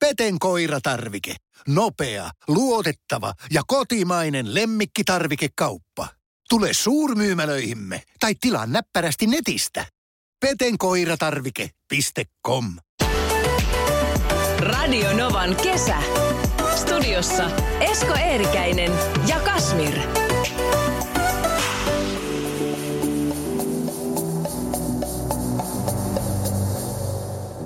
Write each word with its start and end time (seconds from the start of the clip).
Peten 0.00 0.38
koiratarvike. 0.38 1.34
Nopea, 1.68 2.30
luotettava 2.48 3.32
ja 3.50 3.62
kotimainen 3.66 4.54
lemmikkitarvikekauppa. 4.54 6.08
Tule 6.48 6.72
suurmyymälöihimme 6.72 8.02
tai 8.20 8.34
tilaa 8.40 8.66
näppärästi 8.66 9.26
netistä. 9.26 9.86
petenkoiratarvike.com 10.40 12.64
Radio 14.58 15.16
Novan 15.16 15.56
kesä. 15.56 15.96
Studiossa 16.76 17.50
Esko 17.80 18.14
Eerikäinen 18.14 18.92
ja 19.28 19.40
Kasmir. 19.40 20.00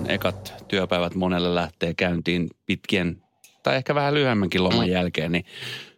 ekat 0.08 0.63
työpäivät 0.68 1.14
monelle 1.14 1.54
lähtee 1.54 1.94
käyntiin 1.94 2.50
pitkien 2.66 3.22
tai 3.62 3.76
ehkä 3.76 3.94
vähän 3.94 4.14
lyhyemmänkin 4.14 4.64
loman 4.64 4.86
mm. 4.86 4.92
jälkeen, 4.92 5.32
niin 5.32 5.44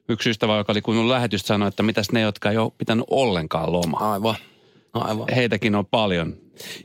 yksi 0.09 0.30
ystävä, 0.30 0.57
joka 0.57 0.73
oli 0.73 0.83
kuunnellut 0.83 1.12
lähetystä, 1.12 1.47
sanoi, 1.47 1.69
että 1.69 1.83
mitäs 1.83 2.12
ne, 2.12 2.20
jotka 2.20 2.51
ei 2.51 2.57
ole 2.57 2.73
pitänyt 2.79 3.05
ollenkaan 3.10 3.73
lomaa. 3.73 4.12
Aivan. 4.12 4.34
Aivan. 4.95 5.27
Heitäkin 5.34 5.74
on 5.74 5.87
paljon. 5.87 6.37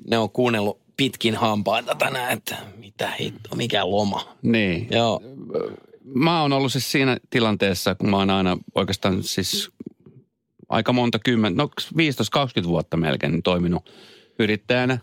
Ne 0.07 0.17
on 0.17 0.29
kuunnellut 0.29 0.81
pitkin 0.97 1.35
hampaita 1.35 1.95
tänään, 1.95 2.33
että 2.33 2.57
mitä 2.77 3.11
hitto, 3.19 3.55
mikä 3.55 3.89
loma. 3.89 4.35
Niin. 4.41 4.87
Joo. 4.91 5.21
Mä 6.03 6.41
oon 6.41 6.53
ollut 6.53 6.71
siis 6.71 6.91
siinä 6.91 7.17
tilanteessa, 7.29 7.95
kun 7.95 8.09
mä 8.09 8.17
oon 8.17 8.29
aina 8.29 8.57
oikeastaan 8.75 9.23
siis 9.23 9.71
aika 10.69 10.93
monta 10.93 11.19
kymmentä, 11.19 11.61
no 11.61 11.69
15-20 12.63 12.67
vuotta 12.67 12.97
melkein 12.97 13.31
niin 13.31 13.43
toiminut 13.43 13.89
yrittäjänä. 14.39 14.99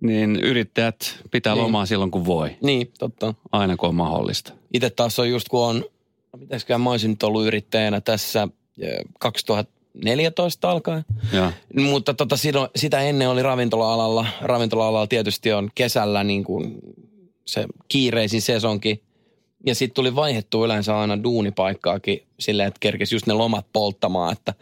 Niin 0.00 0.36
yrittäjät 0.36 1.18
pitää 1.30 1.54
Niin. 1.54 1.62
lomaa 1.64 1.86
silloin 1.86 2.10
kun 2.10 2.26
voi, 2.26 2.56
Niin, 2.62 2.92
totta. 2.98 3.34
aina 3.52 3.76
kun 3.76 3.88
on 3.88 3.94
mahdollista. 3.94 4.52
Itse 4.74 4.90
taas 4.90 5.18
on 5.18 5.30
just 5.30 5.48
kun 5.48 5.64
on, 5.64 5.84
no 6.32 6.38
mitäskään 6.38 6.80
mä 6.80 6.90
olisin 6.90 7.10
nyt 7.10 7.22
ollut 7.22 7.46
yrittäjänä 7.46 8.00
tässä 8.00 8.48
eh, 8.80 8.98
2014 9.18 10.70
alkaen. 10.70 11.04
Joo. 11.32 11.50
Mutta 11.76 12.14
tota, 12.14 12.36
sitä 12.76 13.00
ennen 13.00 13.28
oli 13.28 13.42
ravintola-alalla. 13.42 14.26
Ravintola-alalla 14.40 15.06
tietysti 15.06 15.52
on 15.52 15.70
kesällä 15.74 16.24
niin 16.24 16.44
kuin 16.44 16.78
se 17.46 17.66
kiireisin 17.88 18.42
sesonki. 18.42 19.02
Ja 19.66 19.74
sitten 19.74 19.94
tuli 19.94 20.14
vaihdettu 20.14 20.64
yleensä 20.64 20.98
aina 20.98 21.22
duunipaikkaakin 21.22 22.22
silleen, 22.40 22.68
että 22.68 22.80
kerkesi 22.80 23.14
just 23.14 23.26
ne 23.26 23.32
lomat 23.34 23.66
polttamaan, 23.72 24.32
että, 24.32 24.54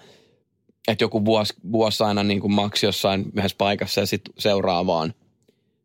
että 0.88 1.04
joku 1.04 1.24
vuosi, 1.24 1.54
vuosi 1.72 2.04
aina 2.04 2.22
niin 2.22 2.40
kuin 2.40 2.52
maksi 2.52 2.86
jossain 2.86 3.24
yhdessä 3.36 3.56
paikassa 3.58 4.00
ja 4.00 4.06
sitten 4.06 4.34
seuraavaan. 4.38 5.14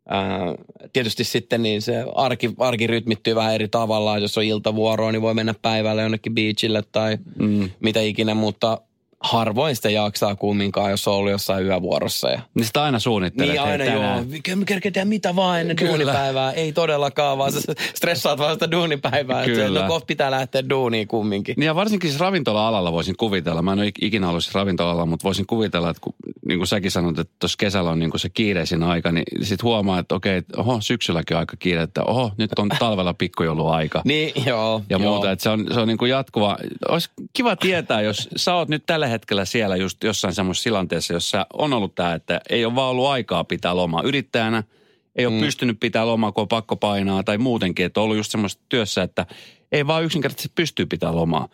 Ää, 0.10 0.56
tietysti 0.94 1.24
sitten 1.24 1.64
niin 1.64 1.82
se 1.82 2.06
arki, 2.16 2.54
arki 2.58 2.88
rytmittyy 2.88 3.36
vähän 3.36 3.56
eri 3.56 3.68
tavalla. 3.68 4.18
Jos 4.18 4.38
on 4.38 4.44
iltavuoroa, 4.44 5.12
niin 5.12 5.22
voi 5.22 5.34
mennä 5.34 5.54
päivällä 5.62 6.02
jonnekin 6.02 6.36
beachille 6.36 6.84
tai 6.92 7.18
Mm. 7.40 7.70
mitä 7.80 8.02
ikinä, 8.02 8.34
mutta 8.34 8.82
harvoin 9.24 9.76
sitä 9.76 9.90
jaksaa 9.90 10.36
kumminkaan, 10.36 10.92
jos 10.92 11.08
on 11.08 11.14
ollut 11.14 11.32
jossain 11.32 11.66
yövuorossa. 11.66 12.30
Ja 12.30 12.42
Niin 12.56 12.66
sitä 12.66 12.84
aina 12.84 13.00
suunnittelet. 13.00 13.50
niin 13.52 13.62
aina 13.62 13.84
joo, 13.86 14.24
Mikä- 14.30 14.56
me 14.56 14.66
kerketään 14.66 15.08
mitä 15.08 15.36
vaan 15.36 15.62
ennen 15.62 15.76
Kyllä. 15.76 15.92
duunipäivää. 15.92 16.52
Ei 16.52 16.74
todellakaan, 16.74 17.38
vaan 17.38 17.52
sä 17.52 17.60
stressaat 17.94 18.40
vaan 18.40 18.54
sitä 18.54 18.72
duunipäivää. 18.72 19.44
Että 19.44 19.56
Kyllä. 19.56 19.82
no 19.82 19.88
kohta 19.88 20.06
pitää 20.06 20.32
lähteä 20.32 20.70
duuniin 20.70 21.08
kumminkin. 21.08 21.56
Niin 21.58 21.66
ja 21.66 21.76
varsinkin 21.76 22.10
siis 22.10 22.20
ravintola-alalla 22.22 22.92
voisin 22.92 23.18
kuvitella, 23.18 23.62
mä 23.62 23.74
en 23.74 23.80
ole 23.80 23.88
ik- 23.88 24.06
ikinä 24.06 24.30
ollut 24.30 24.44
siis 24.44 24.56
ravintola-alalla, 24.56 25.06
mutta 25.06 25.24
voisin 25.24 25.46
kuvitella, 25.48 25.90
että 25.90 26.02
kun, 26.02 26.14
niin 26.48 26.60
kuin 26.60 26.68
säkin 26.68 26.92
sanoit, 26.92 27.20
että 27.20 27.34
tuossa 27.40 27.58
kesällä 27.60 27.90
on 27.90 28.00
niin 28.00 28.12
kuin 28.12 28.20
se 28.22 28.30
kiireisin 28.30 28.84
aika, 28.84 29.12
niin 29.12 29.24
sit 29.42 29.64
huomaa, 29.64 30.00
että 30.00 30.16
okei, 30.16 30.38
että 30.38 30.62
oho, 30.62 30.82
syksylläkin 30.82 31.38
on 31.38 31.40
aika 31.40 31.58
kiire, 31.60 31.82
että 31.82 32.04
oho, 32.04 32.32
nyt 32.38 32.52
on 32.60 32.70
talvella 32.80 33.14
pikkujouluaika. 33.14 34.02
Niin, 34.14 34.34
joo. 34.46 34.82
ja 34.90 34.98
joo. 34.98 35.12
muuta, 35.12 35.32
että 35.32 35.44
se 35.44 35.50
on, 35.50 35.66
se 35.74 35.80
on 35.80 35.88
niin 35.88 35.98
kuin 35.98 36.10
jatkuva. 36.12 36.58
Olisi 36.90 37.10
kiva 37.34 37.56
tietää, 37.56 38.02
jos 38.02 38.30
sä 38.36 38.56
oot 38.56 38.70
nyt 38.70 38.84
tällä 38.86 39.08
hetkellä 39.14 39.46
siellä 39.46 39.76
just 39.76 40.04
jossain 40.04 40.34
semmoisessa 40.34 40.64
tilanteessa, 40.64 41.14
jossa 41.14 41.46
on 41.54 41.74
ollut 41.74 41.96
tämä, 41.96 42.14
että 42.14 42.42
ei 42.50 42.66
ole 42.66 42.76
vaan 42.76 42.90
ollut 42.90 43.08
aikaa 43.08 43.44
pitää 43.44 43.76
lomaa 43.76 44.02
yrittäjänä, 44.02 44.64
ei 45.16 45.26
ole 45.26 45.36
mm. 45.36 45.40
pystynyt 45.40 45.80
pitää 45.80 46.08
lomaa, 46.08 46.32
kun 46.32 46.42
on 46.42 46.48
pakko 46.48 46.76
painaa 46.76 47.24
tai 47.24 47.38
muutenkin, 47.38 47.86
että 47.86 48.00
on 48.00 48.04
ollut 48.04 48.18
just 48.18 48.32
semmoista 48.32 48.64
työssä, 48.70 49.04
että 49.04 49.26
ei 49.72 49.88
vaan 49.88 50.04
yksinkertaisesti 50.04 50.52
pysty 50.56 50.86
pitää 50.86 51.16
lomaa. 51.16 51.50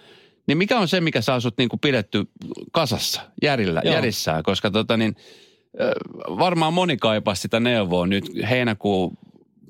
Niin 0.48 0.58
mikä 0.58 0.80
on 0.80 0.88
se, 0.88 1.02
mikä 1.02 1.22
saa 1.22 1.40
sut 1.40 1.58
niin 1.58 1.70
kuin 1.70 1.80
pidetty 1.80 2.26
kasassa, 2.72 3.22
järjellä, 3.42 3.82
Joo. 3.86 3.94
järjissään, 3.94 4.44
koska 4.44 4.72
tota 4.72 4.98
niin, 4.98 5.16
varmaan 6.28 6.74
moni 6.74 6.98
kaipaa 6.98 7.36
sitä 7.36 7.60
neuvoa 7.60 8.08
nyt 8.08 8.32
heinäkuun 8.50 9.18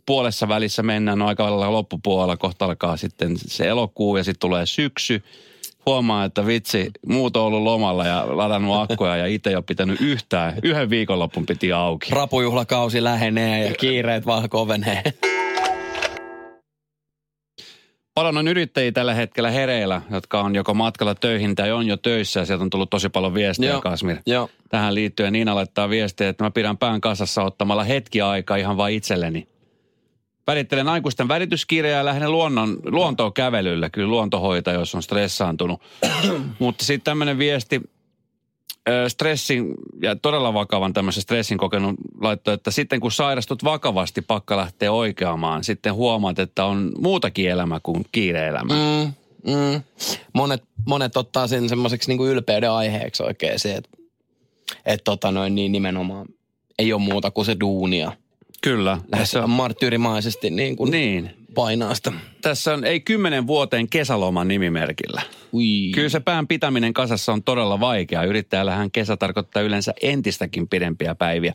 puolessa 0.05 0.47
välissä 0.47 0.83
mennään, 0.83 1.19
no 1.19 1.27
aika 1.27 1.43
lailla 1.43 1.71
loppupuolella, 1.71 2.37
kohta 2.37 2.65
alkaa 2.65 2.97
sitten 2.97 3.37
se 3.37 3.67
elokuu 3.67 4.17
ja 4.17 4.23
sitten 4.23 4.39
tulee 4.39 4.65
syksy. 4.65 5.23
Huomaa, 5.89 6.25
että 6.25 6.45
vitsi, 6.45 6.91
muut 7.07 7.37
on 7.37 7.43
ollut 7.43 7.63
lomalla 7.63 8.07
ja 8.07 8.37
ladannut 8.37 8.75
akkuja 8.75 9.17
ja 9.17 9.25
itse 9.27 9.49
ei 9.49 9.55
ole 9.55 9.63
pitänyt 9.67 10.01
yhtään. 10.01 10.53
Yhden 10.63 10.89
viikonlopun 10.89 11.45
piti 11.45 11.73
auki. 11.73 12.11
Rapujuhlakausi 12.11 13.03
lähenee 13.03 13.67
ja 13.67 13.73
kiireet 13.73 14.25
vaan 14.25 14.49
kovenee. 14.49 15.03
Paljon 18.13 18.37
on 18.37 18.47
yrittäjiä 18.47 18.91
tällä 18.91 19.13
hetkellä 19.13 19.51
hereillä, 19.51 20.01
jotka 20.11 20.41
on 20.41 20.55
joko 20.55 20.73
matkalla 20.73 21.15
töihin 21.15 21.55
tai 21.55 21.71
on 21.71 21.87
jo 21.87 21.97
töissä 21.97 22.39
ja 22.39 22.45
sieltä 22.45 22.63
on 22.63 22.69
tullut 22.69 22.89
tosi 22.89 23.09
paljon 23.09 23.33
viestejä, 23.33 23.71
Joo. 23.71 23.81
Kasmir. 23.81 24.17
Joo. 24.25 24.49
Tähän 24.69 24.95
liittyen 24.95 25.33
Niina 25.33 25.55
laittaa 25.55 25.89
viestiä, 25.89 26.29
että 26.29 26.43
mä 26.43 26.51
pidän 26.51 26.77
pään 26.77 27.01
kasassa 27.01 27.43
ottamalla 27.43 27.83
hetki 27.83 28.21
aikaa 28.21 28.57
ihan 28.57 28.77
vain 28.77 28.95
itselleni. 28.95 29.47
Välittelen 30.49 30.89
aikuisten 30.89 31.27
välityskirjaa 31.27 31.97
ja 31.97 32.05
lähden 32.05 32.31
luonnon, 32.31 32.77
luontoon 32.85 33.33
kävelyllä. 33.33 33.89
Kyllä 33.89 34.09
luontohoita, 34.09 34.71
jos 34.71 34.95
on 34.95 35.03
stressaantunut. 35.03 35.81
Mutta 36.59 36.85
sitten 36.85 37.03
tämmöinen 37.03 37.37
viesti, 37.37 37.81
stressin 39.07 39.73
ja 40.01 40.15
todella 40.15 40.53
vakavan 40.53 40.93
tämmöisen 40.93 41.23
stressin 41.23 41.57
kokenut 41.57 41.95
laittoi, 42.21 42.53
että 42.53 42.71
sitten 42.71 42.99
kun 42.99 43.11
sairastut 43.11 43.63
vakavasti, 43.63 44.21
pakka 44.21 44.57
lähtee 44.57 44.89
oikeamaan. 44.89 45.63
Sitten 45.63 45.93
huomaat, 45.93 46.39
että 46.39 46.65
on 46.65 46.91
muutakin 46.97 47.49
elämä 47.49 47.79
kuin 47.83 48.05
kiire-elämä. 48.11 48.73
Mm, 48.73 49.13
mm. 49.53 49.81
Monet, 50.33 50.63
monet 50.85 51.17
ottaa 51.17 51.47
sen 51.47 51.69
semmoiseksi 51.69 52.09
niinku 52.09 52.25
ylpeyden 52.25 52.71
aiheeksi 52.71 53.23
oikein 53.23 53.59
se, 53.59 53.75
että 53.75 53.89
et 54.85 55.03
tota 55.03 55.31
noin 55.31 55.55
niin 55.55 55.71
nimenomaan 55.71 56.25
ei 56.79 56.93
ole 56.93 57.01
muuta 57.01 57.31
kuin 57.31 57.45
se 57.45 57.59
duunia. 57.59 58.11
Kyllä. 58.61 58.91
Lähes 58.91 59.27
Tässä 59.27 59.43
on, 59.43 59.49
marttyyrimaisesti 59.49 60.49
niin 60.49 60.75
kuin 60.75 60.91
niin. 60.91 61.29
painaa 61.55 61.95
sitä. 61.95 62.11
Tässä 62.41 62.73
on 62.73 62.83
ei 62.83 62.99
kymmenen 62.99 63.47
vuoteen 63.47 63.89
kesäloman 63.89 64.47
nimimerkillä. 64.47 65.21
Ui. 65.53 65.91
Kyllä 65.93 66.09
se 66.09 66.19
pään 66.19 66.47
pitäminen 66.47 66.93
kasassa 66.93 67.33
on 67.33 67.43
todella 67.43 67.79
vaikeaa. 67.79 68.23
Yrittäjällähän 68.23 68.91
kesä 68.91 69.17
tarkoittaa 69.17 69.61
yleensä 69.61 69.93
entistäkin 70.01 70.67
pidempiä 70.67 71.15
päiviä. 71.15 71.53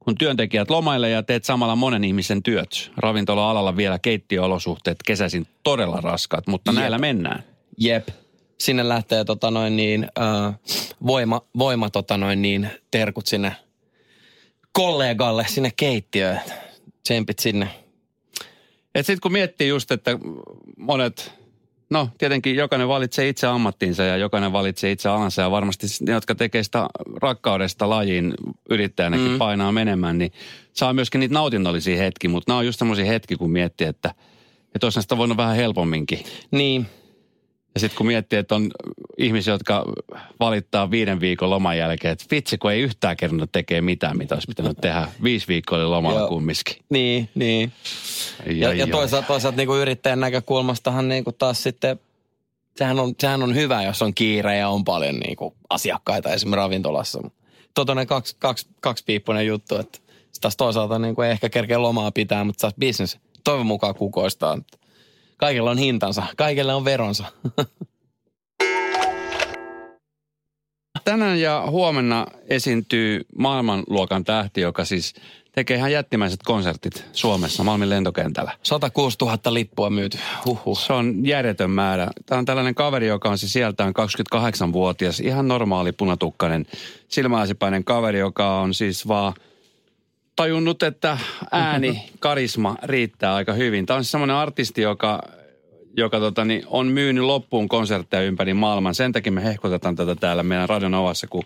Kun 0.00 0.14
työntekijät 0.14 0.70
lomaille 0.70 1.10
ja 1.10 1.22
teet 1.22 1.44
samalla 1.44 1.76
monen 1.76 2.04
ihmisen 2.04 2.42
työt. 2.42 2.90
Ravintola-alalla 2.96 3.76
vielä 3.76 3.98
keittiöolosuhteet 3.98 4.98
kesäisin 5.06 5.46
todella 5.62 6.00
raskaat, 6.00 6.46
mutta 6.46 6.70
Jep. 6.70 6.80
näillä 6.80 6.98
mennään. 6.98 7.44
Jep. 7.78 8.08
Sinne 8.60 8.88
lähtee 8.88 9.24
tota 9.24 9.50
noin 9.50 9.76
niin, 9.76 10.08
äh, 10.20 10.54
voima, 11.06 11.40
voima 11.58 11.90
tota 11.90 12.16
noin 12.16 12.42
niin, 12.42 12.70
terkut 12.90 13.26
sinne 13.26 13.56
kollegalle 14.72 15.46
sinne 15.48 15.70
keittiöön. 15.76 16.40
Tsempit 17.02 17.38
sinne. 17.38 17.68
Et 18.94 19.06
sitten 19.06 19.20
kun 19.20 19.32
miettii 19.32 19.68
just, 19.68 19.90
että 19.90 20.18
monet, 20.76 21.32
no 21.90 22.08
tietenkin 22.18 22.56
jokainen 22.56 22.88
valitsee 22.88 23.28
itse 23.28 23.46
ammattinsa 23.46 24.02
ja 24.02 24.16
jokainen 24.16 24.52
valitsee 24.52 24.90
itse 24.90 25.08
alansa 25.08 25.42
ja 25.42 25.50
varmasti 25.50 25.86
ne, 26.00 26.12
jotka 26.12 26.34
tekee 26.34 26.62
sitä 26.62 26.88
rakkaudesta 27.22 27.90
lajiin 27.90 28.34
yrittäjänäkin 28.70 29.30
mm. 29.30 29.38
painaa 29.38 29.72
menemään, 29.72 30.18
niin 30.18 30.32
saa 30.72 30.92
myöskin 30.92 31.18
niitä 31.18 31.34
nautinnollisia 31.34 32.02
hetkiä, 32.02 32.30
mutta 32.30 32.50
nämä 32.52 32.58
on 32.58 32.66
just 32.66 32.78
semmoisia 32.78 33.04
hetkiä, 33.04 33.36
kun 33.36 33.50
miettii, 33.50 33.86
että, 33.86 34.14
että 34.74 34.86
olisi 34.86 35.02
sitä 35.02 35.16
voinut 35.16 35.36
vähän 35.36 35.56
helpomminkin. 35.56 36.24
Niin, 36.50 36.86
Ja 37.74 37.80
sitten 37.80 37.96
kun 37.96 38.06
miettii, 38.06 38.38
että 38.38 38.54
on 38.54 38.70
ihmisiä, 39.18 39.54
jotka 39.54 39.84
valittaa 40.40 40.90
viiden 40.90 41.20
viikon 41.20 41.50
loman 41.50 41.78
jälkeen, 41.78 42.12
että 42.12 42.24
vitsi, 42.30 42.58
kun 42.58 42.72
ei 42.72 42.80
yhtään 42.80 43.16
kerran 43.16 43.48
tekee 43.52 43.80
mitään, 43.80 44.18
mitä 44.18 44.34
olisi 44.34 44.46
pitänyt 44.46 44.76
tehdä. 44.80 45.08
Viisi 45.22 45.48
viikkoa 45.48 45.78
oli 45.78 45.86
lomalla 45.86 46.18
Joo. 46.18 46.28
kumminkin. 46.28 46.76
niin, 46.90 47.28
niin. 47.34 47.72
Ja, 48.46 48.72
ja 48.74 48.84
ai. 48.84 48.90
toisaalta, 48.90 49.26
toisaalta 49.26 49.56
niin 49.56 49.66
kuin 49.66 49.80
yrittäjän 49.80 50.20
näkökulmastahan 50.20 51.08
niin 51.08 51.24
kuin 51.24 51.36
taas 51.38 51.62
sitten, 51.62 52.00
sehän 52.76 52.98
on, 53.00 53.14
sehän 53.20 53.42
on 53.42 53.54
hyvä, 53.54 53.82
jos 53.82 54.02
on 54.02 54.14
kiire 54.14 54.56
ja 54.56 54.68
on 54.68 54.84
paljon 54.84 55.16
niin 55.16 55.36
kuin 55.36 55.54
asiakkaita 55.70 56.32
esimerkiksi 56.32 56.56
ravintolassa. 56.56 57.22
Totoinen 57.74 58.06
kaksi, 58.06 58.36
kaksi, 58.38 58.66
kaksipiippunen 58.80 59.46
juttu, 59.46 59.76
että 59.76 59.98
taas 60.40 60.56
toisaalta 60.56 60.98
niin 60.98 61.14
kuin 61.14 61.26
ei 61.26 61.32
ehkä 61.32 61.48
kerkeä 61.48 61.82
lomaa 61.82 62.10
pitää, 62.10 62.44
mutta 62.44 62.60
taas 62.60 62.74
business 62.80 63.18
toivon 63.44 63.66
mukaan 63.66 63.94
kukoistaa. 63.94 64.58
Kaikilla 65.42 65.70
on 65.70 65.78
hintansa, 65.78 66.22
kaikilla 66.36 66.74
on 66.74 66.84
veronsa. 66.84 67.24
Tänään 71.04 71.40
ja 71.40 71.64
huomenna 71.70 72.26
esiintyy 72.48 73.20
maailmanluokan 73.38 74.24
tähti, 74.24 74.60
joka 74.60 74.84
siis 74.84 75.14
tekee 75.52 75.76
ihan 75.76 75.92
jättimäiset 75.92 76.40
konsertit 76.44 77.04
Suomessa 77.12 77.64
Malmin 77.64 77.90
lentokentällä. 77.90 78.52
106 78.62 79.16
000 79.20 79.38
lippua 79.54 79.90
myyty. 79.90 80.18
Huhhuh. 80.46 80.78
Se 80.78 80.92
on 80.92 81.26
järjetön 81.26 81.70
määrä. 81.70 82.08
Tämä 82.26 82.38
on 82.38 82.44
tällainen 82.44 82.74
kaveri, 82.74 83.06
joka 83.06 83.28
on 83.30 83.38
siis 83.38 83.52
sieltään 83.52 83.92
28-vuotias, 84.34 85.20
ihan 85.20 85.48
normaali 85.48 85.92
punatukkainen, 85.92 86.66
silmäasipainen 87.08 87.84
kaveri, 87.84 88.18
joka 88.18 88.60
on 88.60 88.74
siis 88.74 89.08
vaan 89.08 89.34
tajunnut, 90.36 90.82
että 90.82 91.18
ääni, 91.52 92.04
karisma 92.20 92.76
riittää 92.82 93.34
aika 93.34 93.52
hyvin. 93.52 93.86
Tämä 93.86 93.96
on 93.96 94.04
siis 94.04 94.10
semmoinen 94.10 94.36
artisti, 94.36 94.82
joka, 94.82 95.22
joka 95.96 96.20
tota, 96.20 96.44
niin, 96.44 96.62
on 96.66 96.86
myynyt 96.86 97.24
loppuun 97.24 97.68
konsertteja 97.68 98.22
ympäri 98.22 98.54
maailman. 98.54 98.94
Sen 98.94 99.12
takia 99.12 99.32
me 99.32 99.44
hehkutetaan 99.44 99.96
tätä 99.96 100.14
täällä 100.14 100.42
meidän 100.42 100.68
Radion 100.68 100.94
Ovassa, 100.94 101.26
kun 101.26 101.42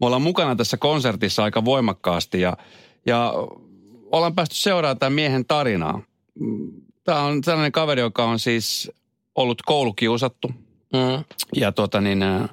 me 0.00 0.06
ollaan 0.06 0.22
mukana 0.22 0.56
tässä 0.56 0.76
konsertissa 0.76 1.44
aika 1.44 1.64
voimakkaasti 1.64 2.40
ja, 2.40 2.56
ja 3.06 3.32
ollaan 4.12 4.34
päästy 4.34 4.54
seuraamaan 4.54 4.98
tämän 4.98 5.12
miehen 5.12 5.44
tarinaa. 5.44 6.02
Tämä 7.04 7.20
on 7.20 7.44
sellainen 7.44 7.72
kaveri, 7.72 8.00
joka 8.00 8.24
on 8.24 8.38
siis 8.38 8.90
ollut 9.34 9.62
koulukiusattu 9.62 10.50
Mm. 10.94 11.24
ja 11.56 11.72
tota 11.72 12.00
niin, 12.00 12.22
äh, 12.22 12.48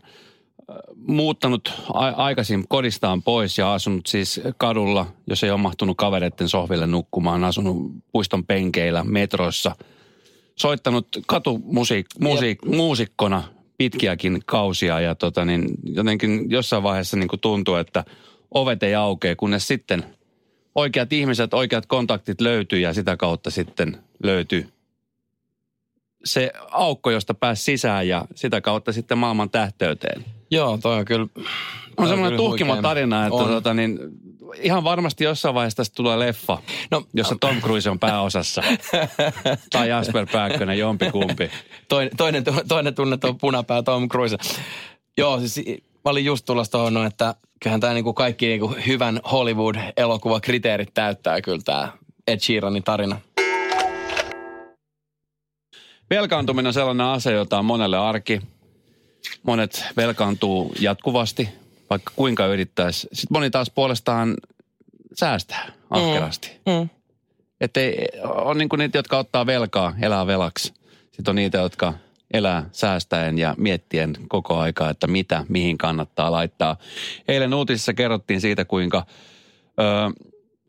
muuttanut 0.95 1.73
a- 1.93 2.09
aikaisin 2.09 2.67
kodistaan 2.67 3.23
pois 3.23 3.57
ja 3.57 3.73
asunut 3.73 4.07
siis 4.07 4.41
kadulla, 4.57 5.07
jos 5.27 5.43
ei 5.43 5.51
ole 5.51 5.61
mahtunut 5.61 5.97
kavereiden 5.97 6.49
sohville 6.49 6.87
nukkumaan, 6.87 7.43
asunut 7.43 7.91
puiston 8.11 8.45
penkeillä, 8.45 9.03
metroissa, 9.03 9.75
soittanut 10.55 11.07
katumusiikkona 11.27 13.43
pitkiäkin 13.77 14.39
kausia 14.45 14.99
ja 14.99 15.15
tota 15.15 15.45
niin, 15.45 15.65
jotenkin 15.83 16.51
jossain 16.51 16.83
vaiheessa 16.83 17.17
niin 17.17 17.27
kuin 17.27 17.39
tuntuu, 17.39 17.75
että 17.75 18.03
ovet 18.51 18.83
ei 18.83 18.95
aukea, 18.95 19.35
kunnes 19.35 19.67
sitten 19.67 20.05
oikeat 20.75 21.13
ihmiset, 21.13 21.53
oikeat 21.53 21.85
kontaktit 21.85 22.41
löytyy 22.41 22.79
ja 22.79 22.93
sitä 22.93 23.17
kautta 23.17 23.49
sitten 23.49 23.97
löytyy 24.23 24.67
se 26.25 26.51
aukko, 26.71 27.11
josta 27.11 27.33
pääsi 27.33 27.63
sisään 27.63 28.07
ja 28.07 28.25
sitä 28.35 28.61
kautta 28.61 28.91
sitten 28.91 29.17
maailman 29.17 29.49
tähteyteen. 29.49 30.25
Joo, 30.51 30.77
toi 30.77 30.97
on 30.97 31.05
kyllä... 31.05 31.27
On 31.97 32.07
semmoinen 32.07 32.37
tuhkimo 32.37 32.81
tarina, 32.81 33.25
että 33.25 33.35
On. 33.35 33.47
tota, 33.47 33.73
niin, 33.73 33.99
ihan 34.61 34.83
varmasti 34.83 35.23
jossain 35.23 35.55
vaiheessa 35.55 35.77
tästä 35.77 35.95
tulee 35.95 36.19
leffa, 36.19 36.57
No, 36.91 37.03
jossa 37.13 37.35
Tom 37.39 37.61
Cruise 37.61 37.89
on 37.89 37.99
pääosassa. 37.99 38.63
tai 39.71 39.89
Jasper 39.89 40.27
Pääkkönen, 40.31 40.77
jompikumpi. 40.77 41.51
toinen, 41.87 42.11
toinen, 42.17 42.43
toinen 42.67 42.95
tunnettu 42.95 43.33
punapää 43.33 43.83
Tom 43.83 44.09
Cruise. 44.09 44.37
Joo, 45.17 45.39
siis 45.39 45.67
mä 46.05 46.11
olin 46.11 46.25
just 46.25 46.45
tulossa 46.45 46.71
tuohon, 46.71 46.93
no, 46.93 47.03
että 47.03 47.35
kyllähän 47.59 47.81
tämä 47.81 47.93
niinku 47.93 48.13
kaikki 48.13 48.47
niinku 48.47 48.75
hyvän 48.87 49.19
Hollywood-elokuvakriteerit 49.31 50.93
täyttää 50.93 51.41
kyllä 51.41 51.61
tämä 51.65 51.91
Ed 52.27 52.39
Sheeranin 52.39 52.83
tarina. 52.83 53.19
Velkaantuminen 56.09 56.67
on 56.67 56.73
sellainen 56.73 57.05
asia, 57.05 57.31
jota 57.31 57.59
on 57.59 57.65
monelle 57.65 57.97
arki. 57.97 58.41
Monet 59.43 59.85
velkaantuu 59.97 60.73
jatkuvasti, 60.79 61.49
vaikka 61.89 62.13
kuinka 62.15 62.45
yrittäisi. 62.45 62.99
Sitten 62.99 63.27
moni 63.29 63.49
taas 63.49 63.69
puolestaan 63.69 64.37
säästää 65.13 65.71
ahkerasti. 65.89 66.51
Mm. 66.65 66.89
Että 67.61 67.79
ei, 67.79 68.07
on 68.23 68.57
niin 68.57 68.69
kuin 68.69 68.79
niitä, 68.79 68.97
jotka 68.97 69.17
ottaa 69.17 69.45
velkaa, 69.45 69.93
elää 70.01 70.27
velaksi. 70.27 70.73
Sitten 71.11 71.31
on 71.31 71.35
niitä, 71.35 71.57
jotka 71.57 71.93
elää 72.33 72.69
säästäen 72.71 73.37
ja 73.37 73.55
miettien 73.57 74.17
koko 74.27 74.57
aikaa, 74.57 74.89
että 74.89 75.07
mitä, 75.07 75.45
mihin 75.49 75.77
kannattaa 75.77 76.31
laittaa. 76.31 76.77
Eilen 77.27 77.53
uutisissa 77.53 77.93
kerrottiin 77.93 78.41
siitä, 78.41 78.65
kuinka 78.65 79.05
ö, 79.79 79.83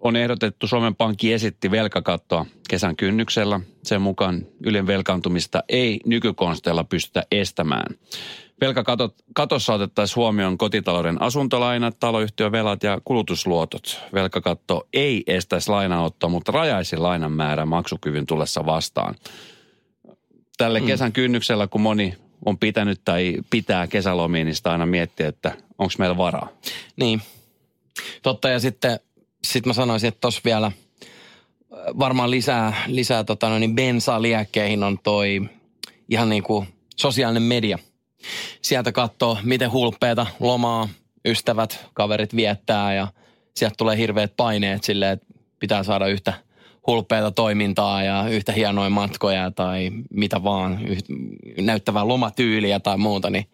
on 0.03 0.17
ehdotettu, 0.17 0.67
Suomen 0.67 0.95
Pankki 0.95 1.33
esitti 1.33 1.71
velkakattoa 1.71 2.47
kesän 2.69 2.97
kynnyksellä. 2.97 3.61
Sen 3.83 4.03
mukaan 4.03 4.47
ylen 4.65 4.87
velkaantumista 4.87 5.63
ei 5.69 6.01
nykykonsteilla 6.07 6.85
pystytä 6.85 7.23
estämään. 7.31 7.95
Velkakatossa 8.61 9.75
otettaisiin 9.75 10.17
huomioon 10.17 10.59
kotitalouden 10.59 11.23
asuntolainat, 11.23 12.01
taloyhtiövelat 12.01 12.83
ja 12.83 13.01
kulutusluotot. 13.05 14.01
Velkakatto 14.15 14.89
ei 14.93 15.23
estäisi 15.27 15.71
lainaottoa, 15.71 16.31
mutta 16.31 16.53
rajaisi 16.53 16.97
lainan 16.97 17.33
määrän 17.33 17.69
maksukyvyn 17.69 18.27
tullessa 18.27 18.67
vastaan. 18.67 19.15
Tälle 20.57 20.81
mm. 20.81 20.87
kesän 20.87 21.13
kynnyksellä, 21.13 21.67
kun 21.67 21.81
moni 21.81 22.15
on 22.47 22.59
pitänyt 22.59 23.01
tai 23.05 23.37
pitää 23.51 23.87
kesälomiin, 23.87 24.45
niin 24.47 24.55
sitä 24.55 24.73
aina 24.73 24.87
miettiä, 24.87 25.29
että 25.29 25.53
onko 25.79 25.93
meillä 25.99 26.17
varaa. 26.17 26.49
Niin. 26.97 27.23
Totta 28.23 28.49
ja 28.49 28.61
sitten 28.61 29.01
sit 29.47 29.67
mä 29.67 29.73
sanoisin, 29.73 30.09
että 30.09 30.21
tuossa 30.21 30.41
vielä 30.45 30.67
äh, 30.67 30.73
varmaan 31.99 32.31
lisää, 32.31 32.85
lisää 32.87 33.25
tota 33.25 33.49
noin, 33.49 33.61
niin 33.61 33.75
bensaa 33.75 34.23
liekkeihin 34.23 34.83
on 34.83 34.99
toi 34.99 35.41
ihan 36.09 36.29
niin 36.29 36.43
kuin 36.43 36.67
sosiaalinen 36.97 37.43
media. 37.43 37.79
Sieltä 38.63 38.93
katsoo, 38.93 39.39
miten 39.43 39.73
hulppeita 39.73 40.27
lomaa 40.41 40.89
ystävät, 41.25 41.87
kaverit 41.95 42.37
viettää 42.37 42.95
ja 42.95 43.09
sieltä 43.57 43.75
tulee 43.79 43.97
hirveät 43.97 44.33
paineet 44.37 44.85
silleen, 44.85 45.13
että 45.13 45.27
pitää 45.59 45.83
saada 45.83 46.07
yhtä 46.07 46.33
hulppeita 46.87 47.31
toimintaa 47.31 48.03
ja 48.03 48.29
yhtä 48.29 48.53
hienoja 48.53 48.91
matkoja 48.91 49.51
tai 49.51 49.91
mitä 50.11 50.45
vaan, 50.45 50.87
yht, 50.87 51.07
näyttävää 51.61 52.09
lomatyyliä 52.09 52.81
tai 52.81 52.99
muuta, 52.99 53.31
niin 53.31 53.47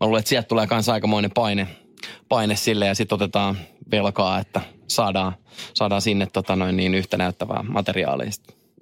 mä 0.00 0.06
luulen, 0.06 0.18
että 0.18 0.28
sieltä 0.28 0.48
tulee 0.48 0.66
myös 0.70 0.88
aikamoinen 0.88 1.30
paine, 1.30 1.68
paine 2.28 2.56
sille 2.56 2.86
ja 2.86 2.94
sitten 2.94 3.16
otetaan 3.16 3.56
velkaa, 3.90 4.38
että 4.38 4.60
saadaan, 4.88 5.32
saadaan 5.74 6.02
sinne 6.02 6.26
tota 6.32 6.56
noin 6.56 6.76
niin 6.76 6.94
yhtä 6.94 7.16
näyttävää 7.16 7.62
materiaalia. 7.68 8.30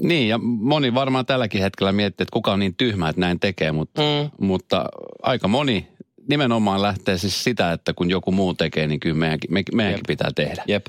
Niin, 0.03 0.29
ja 0.29 0.39
moni 0.43 0.95
varmaan 0.95 1.27
tälläkin 1.27 1.63
hetkellä 1.63 1.93
miettii, 1.93 2.23
että 2.23 2.33
kuka 2.33 2.53
on 2.53 2.59
niin 2.59 2.75
tyhmä, 2.77 3.09
että 3.09 3.21
näin 3.21 3.41
tekee, 3.41 3.73
mutta, 3.73 4.03
Mm. 4.03 4.47
mutta 4.47 4.85
aika 5.23 5.49
moni 5.49 5.89
nimenomaan 6.29 6.83
lähtee 6.83 7.19
siis 7.19 7.45
sitä, 7.45 7.73
että 7.73 7.93
kun 7.95 8.11
joku 8.11 8.33
muu 8.33 8.55
tekee, 8.55 8.87
niin 8.87 9.01
kyllä 9.01 9.17
meidänkin, 9.17 9.53
me, 9.53 9.63
meidänkin 9.75 10.01
Jep. 10.01 10.07
pitää 10.07 10.31
tehdä. 10.35 10.63
Jep. 10.69 10.87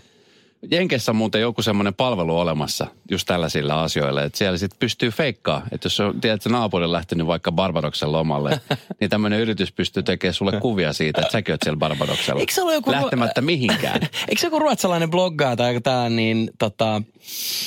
Jenkessä 0.71 1.11
on 1.11 1.15
muuten 1.15 1.41
joku 1.41 1.61
semmoinen 1.61 1.93
palvelu 1.93 2.39
olemassa 2.39 2.87
just 3.11 3.27
tällaisilla 3.27 3.83
asioilla, 3.83 4.23
että 4.23 4.37
siellä 4.37 4.57
sitten 4.57 4.79
pystyy 4.79 5.09
feikkaa. 5.09 5.61
Että 5.71 5.85
jos 5.85 5.99
on, 5.99 6.21
tiedät, 6.21 6.35
että 6.35 6.49
naapuri 6.49 6.85
on 6.85 6.91
lähtenyt 6.91 7.27
vaikka 7.27 7.51
Barbadoksen 7.51 8.11
lomalle, 8.11 8.59
niin 8.99 9.09
tämmöinen 9.09 9.39
yritys 9.39 9.71
pystyy 9.71 10.03
tekemään 10.03 10.33
sulle 10.33 10.59
kuvia 10.59 10.93
siitä, 10.93 11.21
että 11.21 11.31
säkin 11.31 11.53
oot 11.53 11.61
siellä 11.63 11.77
Barbadoksella. 11.77 12.39
Eikö 12.39 12.53
se 12.53 12.61
ole 12.61 12.73
joku- 12.73 12.91
Lähtemättä 12.91 13.41
mihinkään. 13.41 14.01
Eikö 14.29 14.41
se 14.41 14.47
joku 14.47 14.59
ruotsalainen 14.59 15.09
bloggaaja 15.09 15.55
tai 15.55 15.81
tällainen, 15.81 16.15
niin 16.15 16.51
tota, 16.59 17.01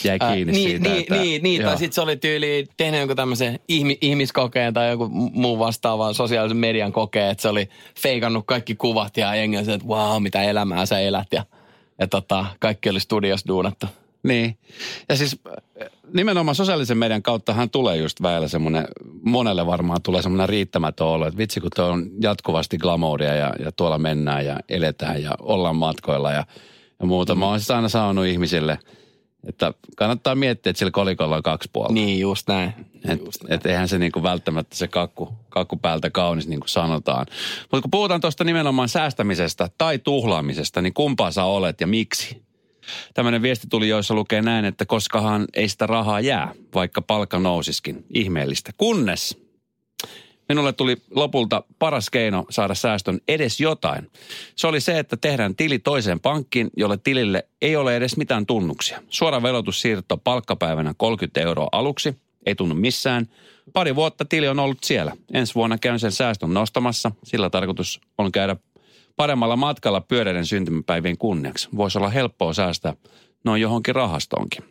Jäi 0.04 0.18
kiinni 0.18 0.52
niin, 0.52 0.70
siitä, 0.70 0.88
niin, 0.88 1.00
että... 1.00 1.14
niin, 1.14 1.42
niin, 1.42 1.60
joo. 1.60 1.70
tai 1.70 1.78
sitten 1.78 1.94
se 1.94 2.00
oli 2.00 2.16
tyyli 2.16 2.66
tehnyt 2.76 3.00
jonkun 3.00 3.16
tämmöisen 3.16 3.58
ihmi, 3.68 3.98
ihmiskokeen 4.00 4.74
tai 4.74 4.90
joku 4.90 5.08
muu 5.32 5.58
vastaavan 5.58 6.14
sosiaalisen 6.14 6.56
median 6.56 6.92
kokeen, 6.92 7.30
että 7.30 7.42
se 7.42 7.48
oli 7.48 7.68
feikannut 8.00 8.46
kaikki 8.46 8.74
kuvat 8.74 9.16
ja 9.16 9.34
jengi 9.34 9.56
että 9.56 9.86
wow, 9.86 10.22
mitä 10.22 10.42
elämää 10.42 10.86
sä 10.86 10.98
elät 10.98 11.28
ja, 11.32 11.44
ja 11.98 12.06
tota, 12.06 12.46
kaikki 12.58 12.90
oli 12.90 13.00
studios 13.00 13.44
duunattu. 13.48 13.86
Niin. 14.22 14.58
Ja 15.08 15.16
siis 15.16 15.40
äh, 15.46 15.88
nimenomaan 16.14 16.54
sosiaalisen 16.54 16.98
median 16.98 17.22
kauttahan 17.22 17.70
tulee 17.70 17.96
just 17.96 18.22
väillä 18.22 18.48
semmoinen, 18.48 18.88
monelle 19.22 19.66
varmaan 19.66 20.02
tulee 20.02 20.22
semmoinen 20.22 20.48
riittämätön 20.48 21.06
olo, 21.06 21.26
että 21.26 21.38
vitsi 21.38 21.60
kun 21.60 21.70
tuo 21.76 21.84
on 21.84 22.10
jatkuvasti 22.20 22.78
glamouria 22.78 23.34
ja, 23.34 23.54
ja 23.58 23.72
tuolla 23.72 23.98
mennään 23.98 24.46
ja 24.46 24.60
eletään 24.68 25.22
ja 25.22 25.32
ollaan 25.40 25.76
matkoilla 25.76 26.32
ja, 26.32 26.44
ja 27.00 27.06
muuta. 27.06 27.34
Mä 27.34 27.46
oon 27.46 27.60
siis 27.60 27.70
aina 27.70 27.88
sanonut 27.88 28.26
ihmisille, 28.26 28.78
että 29.46 29.72
kannattaa 29.96 30.34
miettiä, 30.34 30.70
että 30.70 30.78
sillä 30.78 30.90
kolikolla 30.90 31.36
on 31.36 31.42
kaksi 31.42 31.70
puolta. 31.72 31.92
Niin, 31.92 32.20
just 32.20 32.48
näin. 32.48 32.72
Et, 33.08 33.20
et 33.48 33.66
eihän 33.66 33.88
se 33.88 33.98
niinku 33.98 34.22
välttämättä 34.22 34.76
se 34.76 34.88
kakku, 34.88 35.32
kakku 35.48 35.76
päältä 35.76 36.10
kaunis, 36.10 36.48
niin 36.48 36.60
kuin 36.60 36.68
sanotaan. 36.68 37.26
Mutta 37.60 37.82
kun 37.82 37.90
puhutaan 37.90 38.20
tuosta 38.20 38.44
nimenomaan 38.44 38.88
säästämisestä 38.88 39.70
tai 39.78 39.98
tuhlaamisesta, 39.98 40.82
niin 40.82 40.94
kumpaa 40.94 41.30
sä 41.30 41.44
olet 41.44 41.80
ja 41.80 41.86
miksi? 41.86 42.42
Tämmöinen 43.14 43.42
viesti 43.42 43.66
tuli, 43.70 43.88
joissa 43.88 44.14
lukee 44.14 44.42
näin, 44.42 44.64
että 44.64 44.86
koskahan 44.86 45.44
ei 45.54 45.68
sitä 45.68 45.86
rahaa 45.86 46.20
jää, 46.20 46.54
vaikka 46.74 47.02
palkka 47.02 47.38
nousiskin. 47.38 48.04
Ihmeellistä. 48.14 48.72
Kunnes 48.76 49.45
minulle 50.48 50.72
tuli 50.72 50.96
lopulta 51.10 51.62
paras 51.78 52.10
keino 52.10 52.46
saada 52.50 52.74
säästön 52.74 53.20
edes 53.28 53.60
jotain. 53.60 54.10
Se 54.56 54.66
oli 54.66 54.80
se, 54.80 54.98
että 54.98 55.16
tehdään 55.16 55.56
tili 55.56 55.78
toiseen 55.78 56.20
pankkiin, 56.20 56.70
jolle 56.76 56.96
tilille 56.96 57.48
ei 57.62 57.76
ole 57.76 57.96
edes 57.96 58.16
mitään 58.16 58.46
tunnuksia. 58.46 59.02
Suora 59.08 59.42
velotussiirto 59.42 60.16
palkkapäivänä 60.16 60.94
30 60.96 61.40
euroa 61.40 61.68
aluksi, 61.72 62.14
ei 62.46 62.54
tunnu 62.54 62.74
missään. 62.74 63.26
Pari 63.72 63.94
vuotta 63.94 64.24
tili 64.24 64.48
on 64.48 64.58
ollut 64.58 64.84
siellä. 64.84 65.16
Ensi 65.32 65.54
vuonna 65.54 65.78
käyn 65.78 65.98
sen 65.98 66.12
säästön 66.12 66.54
nostamassa. 66.54 67.12
Sillä 67.24 67.50
tarkoitus 67.50 68.00
on 68.18 68.32
käydä 68.32 68.56
paremmalla 69.16 69.56
matkalla 69.56 70.00
pyöreiden 70.00 70.46
syntymäpäivien 70.46 71.18
kunniaksi. 71.18 71.68
Voisi 71.76 71.98
olla 71.98 72.08
helppoa 72.08 72.52
säästää 72.52 72.94
noin 73.44 73.62
johonkin 73.62 73.94
rahastoonkin. 73.94 74.64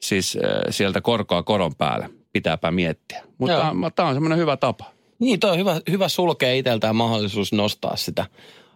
Siis 0.00 0.36
äh, 0.36 0.50
sieltä 0.70 1.00
korkoa 1.00 1.42
koron 1.42 1.74
päälle. 1.74 2.10
Pitääpä 2.32 2.70
miettiä. 2.70 3.22
Mutta 3.38 3.92
tämä 3.94 4.08
on 4.08 4.14
semmoinen 4.14 4.38
hyvä 4.38 4.56
tapa. 4.56 4.84
Niin, 5.18 5.40
toi 5.40 5.50
on 5.50 5.58
hyvä, 5.58 5.80
hyvä 5.90 6.08
sulkea 6.08 6.54
itseltään 6.54 6.96
mahdollisuus 6.96 7.52
nostaa 7.52 7.96
sitä 7.96 8.26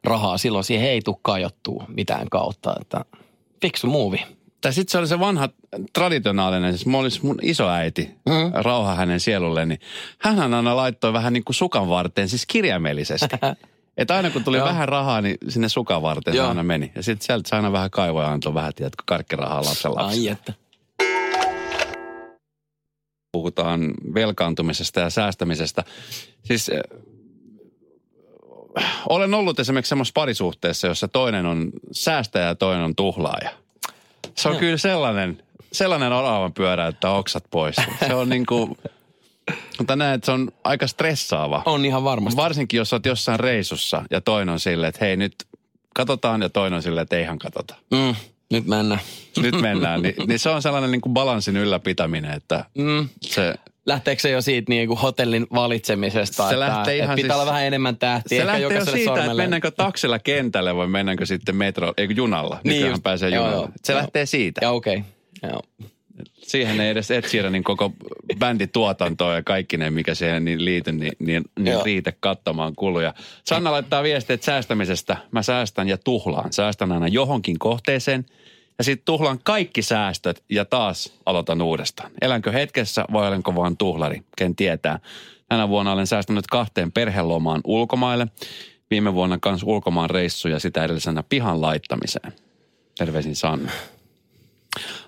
rahaa. 0.04 0.38
Silloin 0.38 0.64
siihen 0.64 0.90
ei 0.90 1.02
tule 1.02 1.16
kajottua 1.22 1.84
mitään 1.88 2.28
kautta. 2.30 2.74
Että 2.80 3.04
Fiksu 3.62 3.86
muuvi. 3.86 4.24
Tai 4.60 4.72
sitten 4.72 4.92
se 4.92 4.98
oli 4.98 5.06
se 5.08 5.20
vanha 5.20 5.48
traditionaalinen, 5.92 6.72
siis 6.72 6.86
mulla 6.86 7.02
olisi 7.02 7.26
mun 7.26 7.38
isoäiti, 7.42 8.10
mm. 8.26 8.52
rauha 8.52 8.94
hänen 8.94 9.20
sielulle, 9.20 9.66
niin 9.66 9.80
hän 10.18 10.54
aina 10.54 10.76
laittoi 10.76 11.12
vähän 11.12 11.32
niin 11.32 11.44
kuin 11.44 11.54
sukan 11.54 11.88
varteen, 11.88 12.28
siis 12.28 12.46
kirjaimellisesti. 12.46 13.36
Että 13.96 14.16
aina 14.16 14.30
kun 14.30 14.44
tuli 14.44 14.60
vähän 14.60 14.88
rahaa, 14.88 15.20
niin 15.20 15.36
sinne 15.48 15.68
sukan 15.68 16.02
varteen 16.02 16.36
se 16.36 16.42
aina 16.42 16.62
meni. 16.62 16.92
Ja 16.94 17.02
sitten 17.02 17.26
sieltä 17.26 17.48
se 17.48 17.56
aina 17.56 17.72
vähän 17.72 17.90
kaivoi 17.90 18.24
ja 18.24 18.30
antoi 18.30 18.54
vähän, 18.54 18.74
tiedätkö, 18.74 19.02
karkkirahaa 19.06 19.64
lapsen 19.64 19.90
Ai 19.90 20.04
lapsille. 20.04 20.30
että. 20.30 20.52
Puhutaan 23.36 23.94
velkaantumisesta 24.14 25.00
ja 25.00 25.10
säästämisestä. 25.10 25.84
Siis 26.44 26.70
äh, 28.78 29.02
olen 29.08 29.34
ollut 29.34 29.60
esimerkiksi 29.60 29.88
semmoisessa 29.88 30.12
parisuhteessa, 30.14 30.86
jossa 30.86 31.08
toinen 31.08 31.46
on 31.46 31.70
säästäjä 31.92 32.46
ja 32.46 32.54
toinen 32.54 32.84
on 32.84 32.96
tuhlaaja. 32.96 33.50
Se 34.34 34.48
on 34.48 34.54
Joo. 34.54 34.60
kyllä 34.60 34.76
sellainen, 34.76 35.42
sellainen 35.72 36.12
oravan 36.12 36.52
pyörä, 36.52 36.86
että 36.86 37.10
oksat 37.10 37.44
pois. 37.50 37.76
Se 38.06 38.14
on 38.14 38.28
niin 38.28 38.46
kuin, 38.46 38.76
mutta 39.78 39.96
näen, 39.96 40.14
että 40.14 40.26
se 40.26 40.32
on 40.32 40.50
aika 40.64 40.86
stressaava. 40.86 41.62
On 41.64 41.84
ihan 41.84 42.04
varmasti. 42.04 42.36
Varsinkin, 42.36 42.78
jos 42.78 42.92
olet 42.92 43.06
jossain 43.06 43.40
reissussa 43.40 44.02
ja 44.10 44.20
toinen 44.20 44.52
on 44.52 44.60
silleen, 44.60 44.88
että 44.88 45.04
hei 45.04 45.16
nyt 45.16 45.34
katsotaan 45.94 46.42
ja 46.42 46.48
toinen 46.48 46.76
on 46.76 46.82
silleen, 46.82 47.02
että 47.02 47.16
eihän 47.16 47.38
katsota. 47.38 47.74
Mm, 47.90 48.14
nyt 48.52 48.66
mennään. 48.66 49.00
Nyt 49.42 49.60
mennään. 49.60 50.02
Ni, 50.02 50.14
niin 50.26 50.38
se 50.38 50.50
on 50.50 50.62
sellainen 50.62 50.90
niin 50.90 51.00
kuin 51.00 51.12
balanssin 51.14 51.56
ylläpitäminen, 51.56 52.30
että 52.30 52.64
Mm. 52.78 53.08
se, 53.22 53.54
Lähteekö 53.86 54.22
se 54.22 54.30
jo 54.30 54.42
siitä 54.42 54.66
niin 54.72 54.88
kuin 54.88 54.98
hotellin 54.98 55.46
valitsemisesta? 55.54 56.42
Se 56.48 56.54
että, 56.54 56.60
lähtee 56.60 56.94
että 56.94 57.04
ihan 57.04 57.16
pitää 57.16 57.28
siis- 57.28 57.40
olla 57.40 57.50
vähän 57.52 57.64
enemmän 57.66 57.96
tähtiä. 57.96 58.40
se 58.40 58.46
lähtee 58.46 58.62
jo 58.62 58.84
siitä, 58.84 58.90
että 58.98 59.04
sormelle. 59.04 59.42
mennäänkö 59.42 59.70
taksilla 59.70 60.18
kentälle 60.18 60.76
vai 60.76 60.86
mennäänkö 60.86 61.26
sitten 61.26 61.56
metro, 61.56 61.92
ei 61.96 62.08
junalla. 62.14 62.60
Niin 62.64 62.72
Nykyään 62.72 62.90
just. 62.92 63.02
pääsee 63.02 63.30
Joo, 63.30 63.44
junalla. 63.44 63.62
joo. 63.62 63.72
se 63.84 63.92
Joo. 63.92 64.00
lähtee 64.00 64.26
siitä. 64.26 64.60
Ja 64.64 64.70
okei. 64.70 64.96
Okay. 65.42 65.50
Joo. 65.50 65.62
Siihen 66.34 66.80
ei 66.80 66.90
edes 66.90 67.10
Ed 67.10 67.28
Sheeranin 67.28 67.64
koko 67.64 67.92
bändituotantoa 68.38 69.34
ja 69.34 69.42
kaikki 69.42 69.76
ne, 69.76 69.90
mikä 69.90 70.14
siihen 70.14 70.44
niin 70.44 70.64
liity, 70.64 70.92
niin, 70.92 71.12
niin, 71.18 71.44
niin 71.58 71.84
riitä 71.84 72.12
kattamaan 72.20 72.74
kuluja. 72.76 73.14
Sanna 73.44 73.72
laittaa 73.72 74.02
viestiä, 74.02 74.34
että 74.34 74.44
säästämisestä 74.44 75.16
mä 75.30 75.42
säästän 75.42 75.88
ja 75.88 75.98
tuhlaan. 75.98 76.52
Säästän 76.52 76.92
aina 76.92 77.08
johonkin 77.08 77.58
kohteeseen 77.58 78.26
ja 78.78 78.84
sitten 78.84 79.04
tuhlaan 79.04 79.38
kaikki 79.44 79.82
säästöt 79.82 80.44
ja 80.50 80.64
taas 80.64 81.12
aloitan 81.26 81.62
uudestaan. 81.62 82.10
Elänkö 82.20 82.52
hetkessä 82.52 83.04
vai 83.12 83.28
olenko 83.28 83.54
vaan 83.54 83.76
tuhlari? 83.76 84.22
Ken 84.36 84.56
tietää. 84.56 84.98
Tänä 85.48 85.68
vuonna 85.68 85.92
olen 85.92 86.06
säästänyt 86.06 86.46
kahteen 86.46 86.92
perhelomaan 86.92 87.60
ulkomaille. 87.64 88.26
Viime 88.90 89.14
vuonna 89.14 89.38
kans 89.40 89.62
ulkomaan 89.62 90.10
reissu 90.10 90.48
ja 90.48 90.58
sitä 90.58 90.84
edellisenä 90.84 91.22
pihan 91.22 91.60
laittamiseen. 91.60 92.32
Terveisin 92.98 93.36
Sanna 93.36 93.70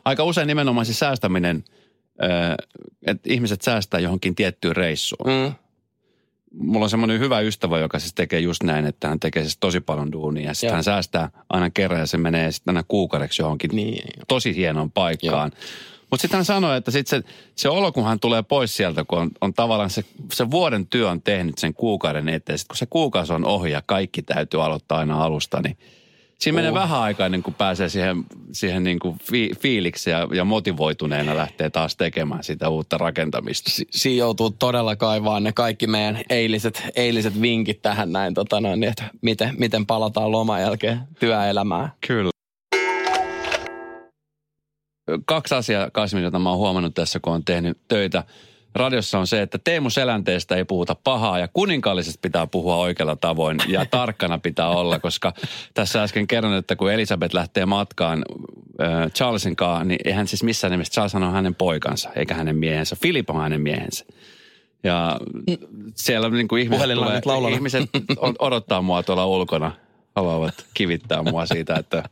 aika 0.04 0.25
usein 0.25 0.46
nimenomaan 0.46 0.87
se 0.87 0.94
säästäminen, 0.94 1.64
että 3.06 3.28
ihmiset 3.32 3.62
säästää 3.62 4.00
johonkin 4.00 4.34
tiettyyn 4.34 4.76
reissuun. 4.76 5.30
Mm. 5.30 5.52
Mulla 6.54 6.84
on 6.84 6.90
semmoinen 6.90 7.20
hyvä 7.20 7.40
ystävä, 7.40 7.78
joka 7.78 7.98
siis 7.98 8.14
tekee 8.14 8.40
just 8.40 8.62
näin, 8.62 8.87
että 8.87 9.08
hän 9.08 9.20
tekee 9.20 9.42
siis 9.42 9.56
tosi 9.60 9.80
paljon 9.80 10.12
duunia. 10.12 10.46
Ja 10.46 10.54
sitten 10.54 10.75
hän 10.75 10.84
säästää 10.84 11.30
aina 11.50 11.70
kerran 11.70 12.00
ja 12.00 12.06
se 12.06 12.16
menee 12.18 12.52
sitten 12.52 12.76
aina 12.76 12.84
kuukaudeksi 12.88 13.42
johonkin 13.42 13.70
Niin. 13.75 14.08
tosi 14.28 14.56
hienoon 14.56 14.90
paikkaan. 14.90 15.52
Mutta 16.10 16.22
sitten 16.22 16.38
hän 16.38 16.44
sanoi, 16.44 16.76
että 16.76 16.90
sit 16.90 17.06
se, 17.06 17.22
se 17.56 17.68
olo, 17.68 17.92
kun 17.92 18.04
hän 18.04 18.20
tulee 18.20 18.42
pois 18.42 18.76
sieltä, 18.76 19.04
kun 19.04 19.18
on, 19.18 19.30
on 19.40 19.54
tavallaan 19.54 19.90
se, 19.90 20.04
se 20.32 20.50
vuoden 20.50 20.87
työ 20.87 21.10
on 21.10 21.22
tehnyt 21.22 21.58
sen 21.58 21.75
kuukauden 21.75 22.28
eteen. 22.28 22.58
Sitten 22.58 22.68
kun 22.68 22.76
se 22.76 22.87
kuukausi 22.87 23.32
on 23.32 23.44
ohi 23.44 23.70
ja 23.70 23.82
kaikki 23.87 24.22
täytyy 24.22 24.64
aloittaa 24.64 24.98
aina 24.98 25.25
alusta, 25.25 25.60
niin 25.60 25.78
siinä 26.40 26.57
menee 26.57 26.71
Uh. 26.71 26.75
vähän 26.75 27.00
aikaa 27.00 27.26
ennen 27.26 27.42
kuin 27.42 27.54
pääsee 27.54 27.88
siihen, 27.88 28.25
siihen 28.52 28.85
niin 28.85 28.99
kuin 28.99 29.18
fi, 29.23 29.50
fiiliksi 29.61 30.11
ja, 30.11 30.28
ja 30.35 30.45
motivoituneena 30.45 31.37
lähtee 31.37 31.71
taas 31.71 31.97
tekemään 31.97 32.45
sitä 32.45 32.68
uutta 32.68 32.99
rakentamista. 32.99 33.71
Si- 33.71 33.88
siinä 33.90 34.18
joutuu 34.18 34.50
todella 34.50 34.97
kaivaa 34.97 35.40
ne 35.40 35.52
kaikki 35.52 35.87
meidän 35.87 36.21
eiliset, 36.30 36.83
eiliset 36.97 37.40
vinkit 37.40 37.83
tähän 37.83 38.12
näin, 38.12 38.35
tota 38.35 38.61
noin, 38.61 38.80
niin 38.80 38.90
että 38.90 39.04
miten, 39.23 39.54
miten 39.59 39.87
palataan 39.87 40.33
loman 40.33 40.61
jälkeen 40.61 41.00
työelämään. 41.21 41.92
Kyllä. 42.07 42.30
Kaksi 45.26 45.54
asiaa, 45.54 45.90
Kasmi, 45.90 46.23
jota 46.23 46.38
mä 46.38 46.49
oon 46.49 46.59
huomannut 46.59 46.95
tässä, 46.95 47.21
kun 47.21 47.33
on 47.33 47.45
tehnyt 47.45 47.78
töitä 47.88 48.25
radiossa 48.78 49.18
on 49.18 49.26
se, 49.26 49.42
että 49.42 49.58
Teemu 49.64 49.90
Selänteestä 49.90 50.56
ei 50.56 50.64
puhuta 50.64 50.97
pahaa 51.04 51.38
ja 51.38 51.49
kuninkaallisesta 51.52 52.18
pitää 52.23 52.47
puhua 52.47 52.76
oikealla 52.76 53.16
tavoin 53.16 53.58
ja 53.68 53.87
tarkkana 53.90 54.38
pitää 54.38 54.68
olla, 54.68 54.99
koska 54.99 55.32
tässä 55.75 56.02
äsken 56.02 56.26
kerron, 56.26 56.54
että 56.54 56.76
kun 56.76 56.92
Elisabeth 56.92 57.35
lähtee 57.35 57.66
matkaan 57.66 58.25
äh, 58.82 59.12
Charlesin 59.12 59.56
kanssa, 59.56 59.85
niin 59.85 60.00
eihän 60.04 60.28
siis 60.28 60.42
missään 60.42 60.70
nimessä 60.70 60.92
Charles 60.92 61.14
on 61.14 61.32
hänen 61.32 61.54
poikansa 61.54 62.11
eikä 62.16 62.35
hänen 62.35 62.56
miehensä. 62.56 62.97
Philip 63.00 63.30
on 63.30 63.40
hänen 63.40 63.61
miehensä. 63.61 64.04
Ja 64.82 65.20
siellä 65.94 66.28
niin 66.28 66.49
kuin 66.49 66.62
ihmiset, 66.62 66.87
tulee, 67.23 67.52
ihmiset 67.52 67.90
odottaa 68.38 68.82
mua 68.82 69.02
tuolla 69.02 69.26
ulkona, 69.26 69.73
haluavat 70.16 70.54
kivittää 70.75 71.23
mua 71.23 71.47
siitä, 71.47 71.75
että 71.75 72.02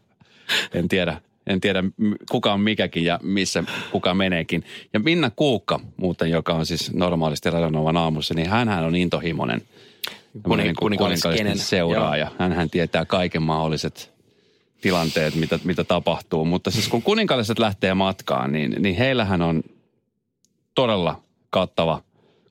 en 0.74 0.88
tiedä, 0.88 1.20
en 1.46 1.60
tiedä 1.60 1.82
kuka 2.30 2.52
on 2.52 2.60
mikäkin 2.60 3.04
ja 3.04 3.20
missä 3.22 3.64
kuka 3.90 4.14
meneekin. 4.14 4.64
Ja 4.92 5.00
Minna 5.00 5.30
Kuukka 5.36 5.80
muuten, 5.96 6.30
joka 6.30 6.52
on 6.52 6.66
siis 6.66 6.92
normaalisti 6.92 7.50
Radionovan 7.50 7.96
aamussa, 7.96 8.34
niin 8.34 8.48
hän 8.48 8.68
on 8.68 8.96
intohimoinen. 8.96 9.58
Niin 9.58 10.42
kuninkaallinen 10.42 10.76
kuninkaallinen 10.76 11.36
skenen. 11.36 11.58
seuraaja. 11.58 12.30
Hänhän 12.38 12.70
tietää 12.70 13.04
kaiken 13.04 13.42
mahdolliset 13.42 14.12
tilanteet, 14.80 15.34
mitä, 15.34 15.58
mitä 15.64 15.84
tapahtuu. 15.84 16.44
Mutta 16.44 16.70
siis 16.70 16.88
kun 16.88 17.02
kuninkaalliset 17.02 17.58
lähtee 17.58 17.94
matkaan, 17.94 18.52
niin, 18.52 18.74
niin 18.78 18.96
heillähän 18.96 19.42
on 19.42 19.62
todella 20.74 21.22
kattava 21.50 22.02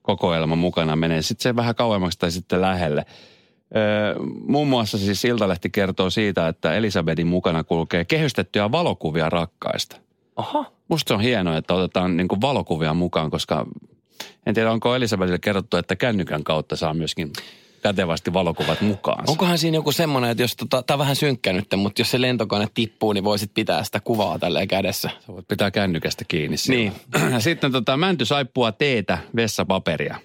kokoelma 0.02 0.56
mukana. 0.56 0.96
Menee 0.96 1.22
sitten 1.22 1.44
se 1.44 1.56
vähän 1.56 1.76
kauemmaksi 1.76 2.20
tai 2.20 2.32
sitten 2.32 2.62
lähelle. 2.62 3.06
Muun 4.48 4.68
muassa 4.68 4.98
siis 4.98 5.26
Iltalehti 5.26 5.70
kertoo 5.70 6.10
siitä, 6.10 6.48
että 6.48 6.76
Elisabetin 6.76 7.28
mukana 7.28 7.64
kulkee 7.64 8.06
kehystettyjä 8.06 8.72
valokuvia 8.72 9.30
rakkaista. 9.30 9.96
Aha. 10.36 10.66
Musta 10.88 11.08
se 11.08 11.14
on 11.14 11.22
hienoa, 11.22 11.58
että 11.58 11.74
otetaan 11.74 12.18
niin 12.18 12.28
kuin 12.28 12.42
valokuvia 12.42 12.94
mukaan, 12.94 13.32
koska 13.32 13.66
en 14.46 14.54
tiedä, 14.54 14.72
onko 14.72 14.96
Elisabetille 14.96 15.40
kerrottu, 15.40 15.78
että 15.78 15.96
kännykän 15.96 16.44
kautta 16.44 16.76
saa 16.76 16.94
myöskin 16.94 17.32
kätevästi 17.82 18.34
valokuvat 18.34 18.82
mukaan. 18.82 19.24
Onkohan 19.28 19.58
siinä 19.58 19.78
joku 19.78 19.92
semmoinen, 19.92 20.32
että 20.32 20.44
jos 20.44 20.56
tota, 20.56 20.84
tämä 20.84 20.96
on 20.96 21.00
vähän 21.00 21.16
synkkä 21.16 21.54
nyt, 21.54 21.68
mutta 21.78 22.02
jos 22.02 22.12
se 22.12 22.22
lentokone 22.22 22.68
tippuu, 22.74 23.14
niin 23.14 23.24
voisit 23.24 23.52
pitää 23.54 23.84
sitä 23.84 24.00
kuvaa 24.00 24.40
tälleen 24.40 24.68
kädessä. 24.68 25.10
Sä 25.26 25.34
voit 25.34 25.48
pitää 25.48 25.72
kännykästä 25.72 26.26
kiinni. 26.28 26.48
Niin. 26.48 26.58
silloin. 26.58 27.34
Ja 27.34 27.40
sitten 27.40 27.72
tota, 27.72 27.98
mäntysaippua, 27.98 28.72
teetä, 28.72 29.18
vessapaperia, 29.36 30.16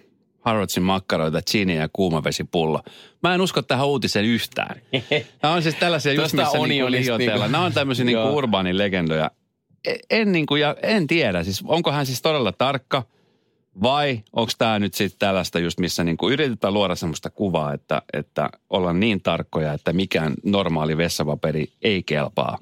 Harrodsin 0.41 0.83
makkaroita, 0.83 1.43
chiniä 1.43 1.81
ja 1.81 1.89
kuumavesipullo. 1.93 2.83
Mä 3.23 3.35
en 3.35 3.41
usko 3.41 3.63
tähän 3.63 3.87
uutiseen 3.87 4.25
yhtään. 4.25 4.81
Nämä 5.43 5.55
on 5.55 5.63
siis 5.63 5.75
tällaisia 5.75 6.13
just 6.13 6.35
missä 6.35 6.59
niinku 6.59 6.89
niinku. 6.89 7.39
Nämä 7.49 7.65
on 7.65 7.73
tämmöisiä 7.73 8.05
niinku 8.05 8.37
urbaanin 8.37 8.79
legendoja. 8.79 9.31
E- 9.85 9.95
En, 10.11 10.33
niinku, 10.33 10.57
ja 10.57 10.77
en 10.83 11.07
tiedä, 11.07 11.45
siis 11.45 11.63
onko 11.65 11.93
hän 11.93 12.07
siis 12.07 12.23
todella 12.23 12.53
tarkka 12.53 13.03
vai 13.83 14.21
onko 14.33 14.53
tämä 14.59 14.79
nyt 14.79 14.95
sitten 14.95 15.19
tällaista 15.19 15.59
just 15.59 15.81
missä 15.81 16.05
niinku 16.05 16.31
yritetään 16.31 16.75
luoda 16.75 16.95
semmoista 16.95 17.31
kuvaa, 17.31 17.73
että, 17.73 18.03
että 18.13 18.51
ollaan 18.71 19.01
niin 19.01 19.23
tarkkoja, 19.23 19.73
että 19.73 19.93
mikään 19.93 20.35
normaali 20.45 20.97
vessapaperi 20.97 21.73
ei 21.83 22.03
kelpaa. 22.03 22.59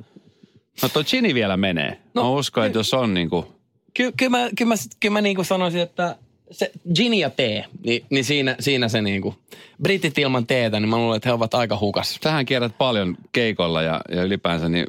No 0.83 0.89
tuo 0.89 1.05
chini 1.05 1.35
vielä 1.35 1.57
menee. 1.57 1.99
No, 2.15 2.23
mä 2.23 2.29
uskon, 2.31 2.67
että 2.67 2.79
jos 2.79 2.95
on 2.95 3.15
niinku, 3.15 3.55
Ky- 3.95 4.13
kyllä 4.17 4.31
mä, 4.31 4.49
kyllä 4.59 4.69
mä, 4.69 4.75
kyllä 5.01 5.13
mä 5.13 5.21
niinku 5.21 5.45
sanoisin, 5.45 5.81
että 5.81 6.17
se 6.51 6.71
gin 6.95 7.15
ja 7.15 7.31
tee, 7.31 7.65
niin, 7.85 8.05
niin 8.11 8.25
siinä, 8.25 8.57
siinä 8.61 8.89
se 8.89 9.03
niinku, 9.03 9.35
britit 9.83 10.19
ilman 10.19 10.47
teetä, 10.47 10.81
niin 10.81 10.89
mä 10.89 10.97
luulen, 10.97 11.17
että 11.17 11.29
he 11.29 11.33
ovat 11.33 11.55
aika 11.55 11.79
hukas. 11.81 12.19
sähän 12.23 12.47
kierrät 12.47 12.79
paljon 12.79 13.17
keikolla 13.33 13.83
ja, 13.83 14.01
ja 14.11 14.23
ylipäänsä, 14.23 14.69
niin 14.69 14.87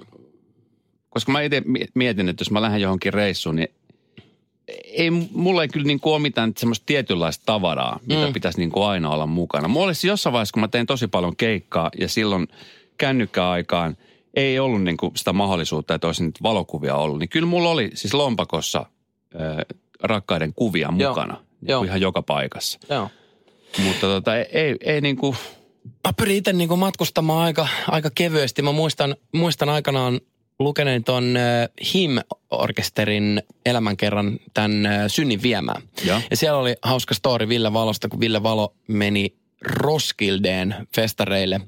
koska 1.10 1.32
mä 1.32 1.42
itse 1.42 1.62
mietin, 1.94 2.30
että 2.30 2.42
jos 2.42 2.52
mä 2.52 2.62
lähden 2.62 2.82
johonkin 2.82 3.14
reissuun, 3.14 3.56
niin 3.56 3.70
ei, 4.84 5.12
mulla 5.32 5.62
ei 5.62 5.68
kyllä 5.68 5.88
niin 5.88 6.00
kuin 6.00 6.14
ole 6.14 6.22
mitään 6.22 6.54
semmoista 6.58 6.86
tietynlaista 6.86 7.44
tavaraa, 7.46 8.00
mitä 8.06 8.28
mm. 8.28 8.34
pitäisi 8.34 8.60
niin 8.60 8.72
kuin 8.72 8.86
aina 8.86 9.10
olla 9.10 9.28
mukana. 9.28 9.68
Mulla 9.68 9.86
olisi 9.86 10.08
jossain 10.08 10.34
vaiheessa, 10.34 10.54
kun 10.54 10.62
mä 10.62 10.68
tein 10.68 10.86
tosi 10.86 11.08
paljon 11.08 11.36
keikkaa 11.36 11.90
ja 12.00 12.08
silloin 12.08 12.48
kännykkäaikaan 12.98 13.98
ei 14.34 14.60
ollut 14.60 14.84
niin 14.84 14.98
kuin 14.98 15.12
sitä 15.16 15.34
mahdollisuutta, 15.34 15.94
että 15.94 16.08
olisi 16.08 16.24
niitä 16.24 16.40
valokuvia 16.44 16.96
ollut, 16.96 17.20
niin 17.20 17.30
kyllä 17.30 17.48
mulla 17.48 17.70
oli 17.70 17.92
siis 17.94 18.14
lompakossa 18.14 18.80
äh, 18.80 19.58
rakkaiden 20.04 20.54
kuvia 20.54 20.94
Joo. 20.98 21.10
mukana. 21.10 21.34
Niin 21.34 21.49
Joo. 21.62 21.80
kuin 21.80 21.88
ihan 21.88 22.02
joka 22.02 22.22
paikassa. 22.22 22.80
Joo. 22.90 23.10
Mutta 23.84 24.08
tota, 24.08 24.38
ei, 24.38 24.46
ei, 24.52 24.76
ei 24.82 25.02
niin 25.02 25.18
kuin, 25.18 25.38
Mä 26.08 26.14
pyrin 26.14 26.36
itse 26.36 26.54
niinku 26.54 26.78
matkustamaan 26.78 27.46
aika, 27.46 27.68
aika 27.88 28.10
kevyesti. 28.16 28.62
Mä 28.62 28.72
muistan, 28.72 29.16
muistan 29.34 29.70
aikanaan 29.70 30.22
lukeneeni 30.60 31.04
ton 31.04 31.36
HIM-orkesterin 31.94 33.44
elämänkerran 33.66 34.40
tämän 34.54 34.86
äh, 34.86 35.04
Synnin 35.08 35.42
viemään. 35.42 35.82
Joo. 36.06 36.22
Ja 36.32 36.38
siellä 36.38 36.60
oli 36.60 36.76
hauska 36.82 37.14
story 37.14 37.48
Ville 37.48 37.74
Valosta, 37.74 38.10
kun 38.10 38.20
Ville 38.20 38.44
Valo 38.44 38.74
meni 38.88 39.36
Roskildeen 39.62 40.76
festareille. 40.96 41.62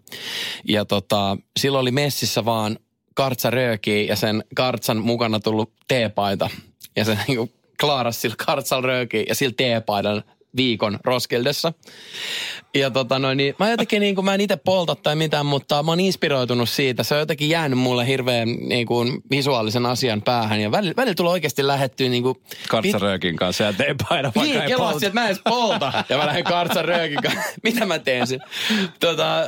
Ja 0.68 0.86
tota, 0.86 1.38
silloin 1.60 1.82
oli 1.82 1.92
messissä 1.92 2.46
vaan 2.46 2.80
kartsa 3.14 3.50
röökiä 3.50 4.02
ja 4.04 4.16
sen 4.16 4.44
kartsan 4.56 4.98
mukana 4.98 5.40
tullut 5.40 5.74
teepaita. 5.88 6.50
Ja 6.96 7.06
se 7.06 7.18
niin 7.28 7.52
klaaras 7.82 8.22
sillä 8.22 8.36
kartsalla 8.46 8.88
röökiä 8.88 9.24
ja 9.28 9.36
sillä 9.36 9.54
teepaidan 9.58 10.24
viikon 10.56 11.00
Roskildessa. 11.04 11.74
Ja 12.76 12.92
tota 12.92 13.20
noin, 13.20 13.38
niin 13.38 13.56
mä 13.60 13.72
jotenkin 13.72 14.00
niin 14.00 14.16
kuin, 14.16 14.26
mä 14.26 14.34
en 14.34 14.42
itse 14.42 14.56
polta 14.56 14.96
tai 14.96 15.16
mitään, 15.16 15.46
mutta 15.46 15.84
mä 15.84 15.92
oon 15.92 16.00
inspiroitunut 16.00 16.70
siitä. 16.70 17.04
Se 17.04 17.14
on 17.14 17.20
jotenkin 17.20 17.50
jäänyt 17.50 17.80
mulle 17.80 18.08
hirveän 18.08 18.50
niin 18.50 18.88
kuin, 18.88 19.22
visuaalisen 19.32 19.86
asian 19.86 20.22
päähän. 20.22 20.62
Ja 20.62 20.72
välillä, 20.72 20.94
välillä 20.98 21.16
tulee 21.16 21.32
oikeasti 21.32 21.68
lähettyä 21.68 22.10
niin 22.10 22.24
kuin... 22.24 22.36
Kartsaröökin 22.70 23.36
kanssa 23.36 23.64
ja 23.64 23.74
tee 23.74 23.96
paina 24.10 24.32
Niin, 24.36 24.46
vaikka 24.46 24.64
ei 24.64 24.68
kelasin, 24.70 24.92
polta. 24.92 25.06
että 25.06 25.20
mä 25.20 25.22
en 25.22 25.28
edes 25.28 25.42
polta. 25.50 25.94
Ja 26.10 26.18
mä 26.18 26.26
lähden 26.26 26.44
kartsan 26.44 26.86
röökin 26.86 27.22
kanssa. 27.24 27.42
Mitä 27.64 27.86
mä 27.86 28.00
teen 28.00 28.28
sen? 28.28 28.40
Tota, 29.00 29.48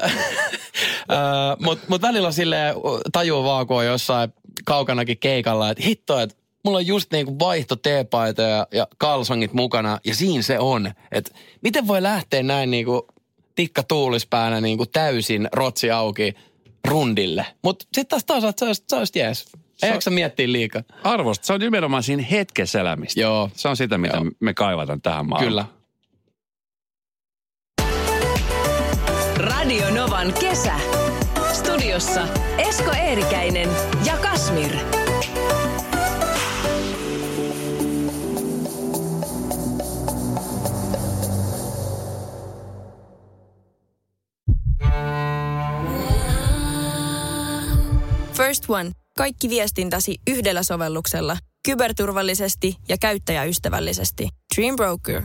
Mutta 1.65 1.85
mut 1.87 2.01
välillä 2.01 2.27
on 2.27 2.33
silleen, 2.33 2.75
tajuu 3.11 3.43
vaan, 3.43 3.67
kun 3.67 3.77
on 3.77 3.85
jossain 3.85 4.33
kaukanakin 4.65 5.17
keikalla, 5.17 5.69
että 5.69 5.83
hitto, 5.83 6.19
että 6.19 6.35
mulla 6.63 6.77
on 6.77 6.87
just 6.87 7.11
niinku 7.11 7.39
vaihto 7.39 7.75
teepaita 7.75 8.41
ja, 8.41 8.67
ja 8.71 8.87
kalsongit 8.97 9.53
mukana 9.53 9.99
ja 10.05 10.15
siinä 10.15 10.41
se 10.41 10.59
on. 10.59 10.91
Että 11.11 11.31
miten 11.61 11.87
voi 11.87 12.03
lähteä 12.03 12.43
näin 12.43 12.71
niinku 12.71 13.07
tikka 13.55 13.83
tuulispäänä 13.83 14.61
niinku 14.61 14.85
täysin 14.85 15.49
rotsi 15.53 15.91
auki 15.91 16.33
rundille. 16.87 17.45
Mutta 17.63 17.85
sitten 17.93 18.09
taas 18.09 18.25
toisaalta 18.25 18.59
se 18.59 18.65
olisi, 18.65 18.83
se 18.89 18.95
olisi 18.95 19.19
jees. 19.19 19.45
Ei 19.83 19.89
jaksa 19.89 20.11
miettiä 20.11 20.51
liikaa. 20.51 20.81
Arvosta. 21.03 21.45
Se 21.45 21.53
on 21.53 21.59
nimenomaan 21.59 22.03
siinä 22.03 22.23
hetkessä 22.31 22.81
elämistä. 22.81 23.21
Joo. 23.21 23.49
Se 23.53 23.67
on 23.67 23.77
sitä, 23.77 23.97
mitä 23.97 24.17
Joo. 24.17 24.25
me 24.39 24.53
kaivataan 24.53 25.01
tähän 25.01 25.25
maailmaan. 25.25 25.67
Kyllä. 25.67 25.83
Radio 29.37 29.89
Novan 29.93 30.33
kesä. 30.33 30.73
Studiossa 31.53 32.27
Esko 32.57 32.91
Eerikäinen 32.91 33.69
ja 34.05 34.17
Kasmir. 34.17 34.71
First 48.53 48.69
One. 48.69 48.91
Kaikki 49.17 49.49
viestintäsi 49.49 50.15
yhdellä 50.31 50.63
sovelluksella. 50.63 51.37
Kyberturvallisesti 51.65 52.75
ja 52.89 52.97
käyttäjäystävällisesti. 52.97 54.29
Dream 54.55 54.75
Broker. 54.75 55.21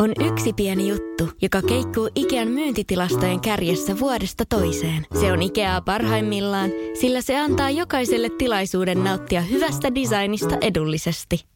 On 0.00 0.12
yksi 0.26 0.52
pieni 0.52 0.88
juttu, 0.88 1.30
joka 1.42 1.62
keikkuu 1.62 2.10
Ikean 2.14 2.48
myyntitilastojen 2.48 3.40
kärjessä 3.40 3.98
vuodesta 3.98 4.44
toiseen. 4.48 5.06
Se 5.20 5.32
on 5.32 5.42
Ikeaa 5.42 5.80
parhaimmillaan, 5.80 6.70
sillä 7.00 7.20
se 7.20 7.38
antaa 7.38 7.70
jokaiselle 7.70 8.30
tilaisuuden 8.38 9.04
nauttia 9.04 9.40
hyvästä 9.40 9.94
designista 9.94 10.56
edullisesti. 10.60 11.55